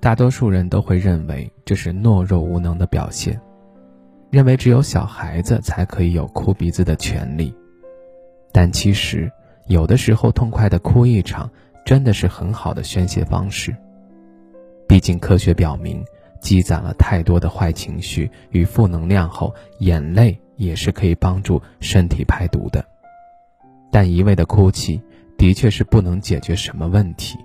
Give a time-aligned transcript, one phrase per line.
[0.00, 3.38] 大多数人都会认为这是懦弱无能的表现，
[4.30, 7.54] 认为只有小孩子才可以有哭鼻子的权利。
[8.50, 9.30] 但其实，
[9.66, 11.50] 有的时候痛快的哭一场，
[11.84, 13.76] 真的是很好的宣泄方式。
[14.88, 16.02] 毕竟科学表明，
[16.40, 22.82] 积攒了太多的坏情绪与负能量后，眼泪也是可以帮助身体排毒的。
[23.92, 25.00] 但一味的哭泣，
[25.36, 27.38] 的确是不能解决什么问题。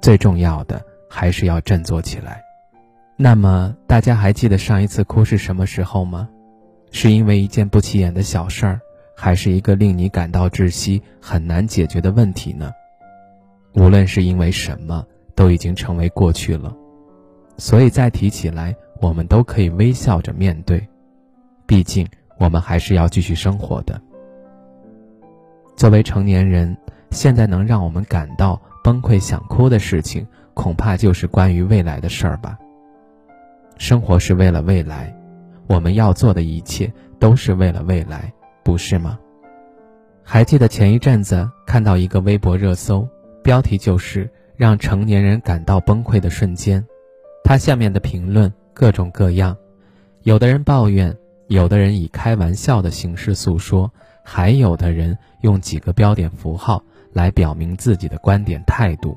[0.00, 2.42] 最重要的还是要振作起来。
[3.18, 6.26] 那么，大家还记得上一次哭是什么时候吗？
[6.90, 8.80] 是因为一件不起眼的小事儿，
[9.14, 12.72] 还是一个令你感到窒息、很难解决的问题呢？
[13.74, 16.74] 无论是因为什么，都已经成为过去了。
[17.58, 20.82] 所以再提起来，我们都可以微笑着面对。
[21.66, 24.00] 毕竟，我们还是要继续生活的。
[25.76, 26.74] 作为成年人，
[27.10, 28.58] 现在能让我们感到。
[28.84, 32.58] 崩溃想哭的事情，恐怕就是关于未来的事儿吧。
[33.78, 35.14] 生活是为了未来，
[35.66, 39.18] 我们要做的一切都是为了未来，不是吗？
[40.22, 43.08] 还记得前一阵子看到一个微博热搜，
[43.42, 46.84] 标题就是“让成年人感到崩溃的瞬间”，
[47.42, 49.56] 它下面的评论各种各样，
[50.22, 51.16] 有的人抱怨，
[51.48, 53.90] 有的人以开玩笑的形式诉说，
[54.22, 56.82] 还有的人用几个标点符号。
[57.14, 59.14] 来表明自己的观点态度。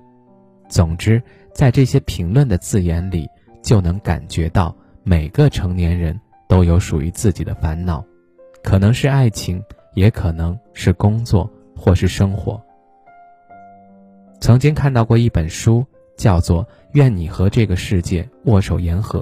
[0.75, 1.23] 总之，
[1.53, 3.25] 在这些评论的字眼里，
[3.63, 6.19] 就能感觉到每个成年人
[6.49, 8.03] 都有属于自己的烦恼，
[8.61, 9.63] 可能是爱情，
[9.93, 12.61] 也可能是工作，或是生活。
[14.41, 15.81] 曾经看到过一本书，
[16.17, 16.61] 叫做
[16.91, 19.21] 《愿你和这个世界握手言和》，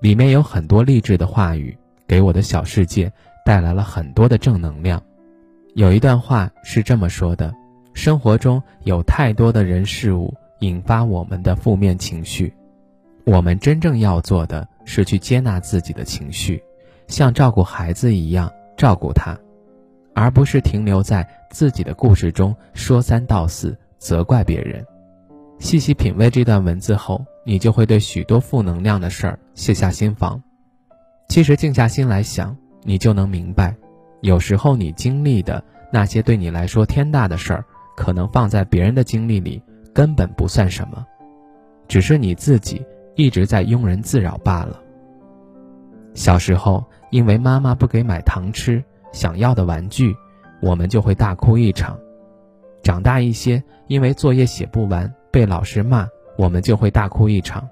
[0.00, 1.78] 里面有很多励志的话语，
[2.08, 3.12] 给我的小世界
[3.46, 5.00] 带来了很多的正能量。
[5.76, 7.54] 有一段话是这么说的：
[7.94, 12.52] 生活中有太多的人事物引发我们的负面情绪，
[13.24, 16.62] 我们真正要做的是去接纳自己的情绪，
[17.06, 19.38] 像照顾孩子一样照顾他，
[20.14, 24.84] 而不是停留在自己的故事中说三道四，责怪别人。
[25.58, 30.42] 细细品味这段文字后，你就会对许多负能量的事儿卸下心防。
[31.28, 33.74] 其实静下心来想，你就能明白。
[34.22, 37.64] 有时候你经历的那些对你来说天大的事儿，
[38.02, 39.62] 可能放在别人的经历里
[39.94, 41.06] 根本不算什么，
[41.86, 44.82] 只是你自己一直在庸人自扰罢了。
[46.12, 50.16] 小时候因为妈妈不给买糖吃，想要的玩具，
[50.60, 51.96] 我们就会大哭一场；
[52.82, 57.62] 长大一些，因为作业写不完被老师骂，我们就会大哭一场；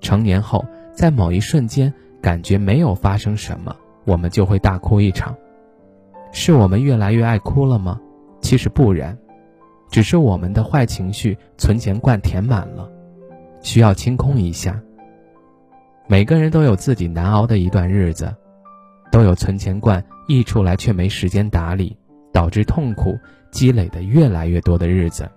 [0.00, 3.72] 成年后，在某一瞬间感觉没有发生什么，
[4.04, 5.32] 我们就会大哭一场。
[6.32, 8.00] 是我们越来越爱哭了吗？
[8.40, 9.16] 其实不然，
[9.90, 12.88] 只是我们的坏情绪存钱罐填满了，
[13.60, 14.80] 需要清空一下。
[16.06, 18.34] 每个人都有自己难熬的一段日子，
[19.10, 21.96] 都有存钱罐溢出来却没时间打理，
[22.32, 23.18] 导致痛苦
[23.50, 25.28] 积累的越来越多的日子。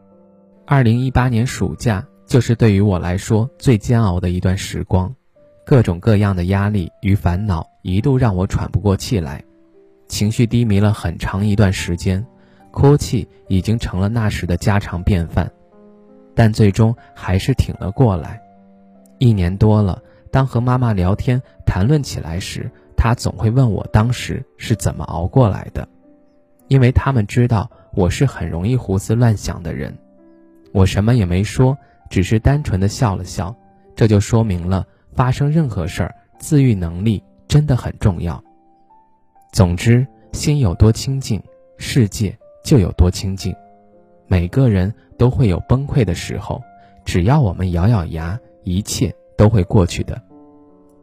[0.65, 5.13] 二零一八年暑假就是对于我来说最煎熬的一段时光，
[5.65, 9.43] 各种各样的压力与烦恼一度让我喘不过气来。
[10.07, 12.25] 情绪低迷了很长一段时间，
[12.73, 15.49] 哭泣已经成了那时的家常便饭，
[16.33, 18.41] 但最终还是挺了过来。
[19.19, 20.01] 一年多了，
[20.31, 25.87] 当和妈妈聊天谈论起来时，她总会问我当时是怎么熬过来的，
[26.67, 29.95] 因为他们知道我是很容易胡思乱想的人。
[30.71, 31.77] 我什么也没说，
[32.09, 33.55] 只是单纯的笑了笑，
[33.95, 38.43] 这就说明了发生任何事儿，自愈能力真的很重要。
[39.51, 41.39] 总之，心有多清净，
[41.77, 43.53] 世界就有多清静。
[44.27, 46.61] 每个人都会有崩溃的时候，
[47.05, 50.19] 只要我们咬咬牙，一切都会过去的。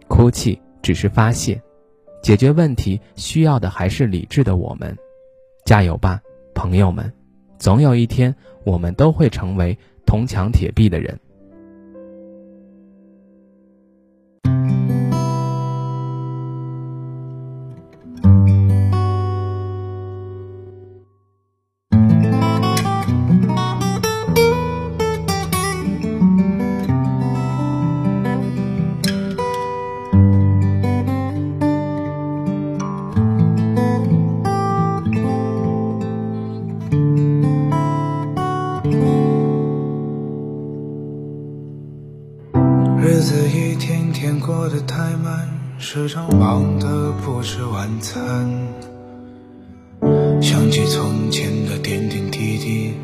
[0.08, 1.60] 哭泣只是发泄，
[2.22, 4.96] 解决问题需要的还是理智的我们。
[5.64, 6.20] 加油吧，
[6.54, 7.12] 朋友们！
[7.58, 8.34] 总有一天，
[8.64, 11.20] 我们都会成为铜墙铁壁的人。
[45.92, 48.48] 时常忙得不吃晚餐。
[50.40, 52.94] 想起从前的点点滴滴，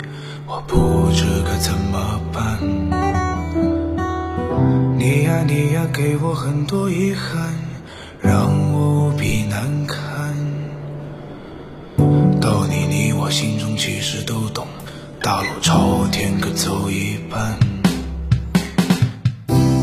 [0.46, 2.60] 我不知该怎么办。
[4.96, 7.52] 你呀你呀，给我很多遗憾，
[8.20, 10.32] 让我无比难堪。
[12.40, 14.64] 道理你我心中其实都懂，
[15.20, 17.58] 大路朝天各走一半。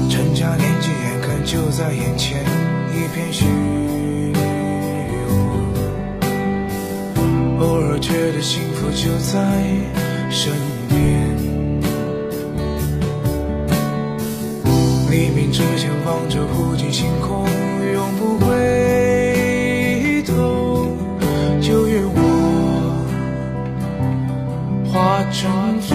[0.09, 2.45] 成家年纪眼看就在眼前，
[3.03, 3.43] 一片虚
[7.13, 7.19] 无，
[7.59, 9.59] 偶尔觉得幸福就在
[10.29, 10.53] 身
[10.87, 10.97] 边。
[15.11, 17.45] 黎明之前望着无尽星空，
[17.93, 20.95] 永不回头，
[21.59, 23.03] 就愿我
[24.93, 25.51] 化成
[25.81, 25.91] 风。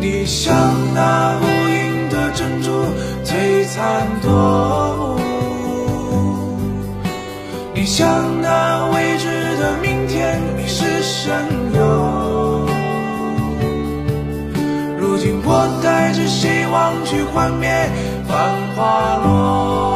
[0.00, 0.52] 你像
[0.92, 2.70] 那无垠的珍珠，
[3.36, 4.32] 璀璨夺
[4.96, 5.20] 目；
[7.74, 11.34] 你向那未知的明天，迷失神
[11.74, 12.66] 游。
[14.98, 17.68] 如今我带着希望去幻灭
[18.26, 18.38] 繁
[18.74, 19.95] 华落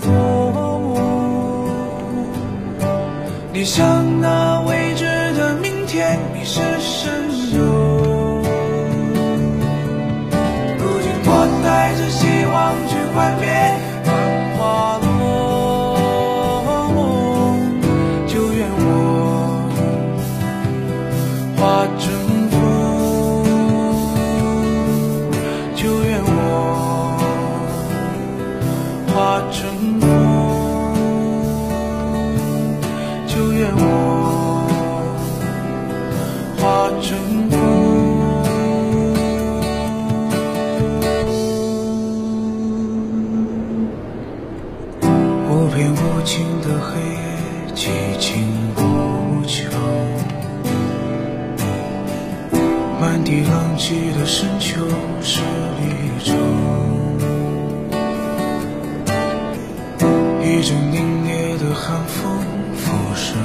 [0.00, 0.98] 做我；
[3.52, 5.04] 你像那未知
[5.34, 7.12] 的明天，迷失神
[7.54, 7.62] 游。
[10.78, 11.30] 如今我
[11.64, 13.46] 带着希望去幻灭
[46.24, 47.18] 尽的黑夜，
[47.74, 48.32] 寂静
[48.76, 49.68] 无求。
[52.98, 54.80] 满地狼藉的深秋
[55.20, 55.42] 是
[55.78, 55.84] 离
[56.24, 56.32] 愁，
[60.42, 61.28] 一阵凛冽
[61.58, 62.22] 的寒风
[62.74, 63.36] 拂身